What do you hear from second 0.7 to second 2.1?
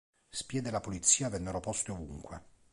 polizia vennero poste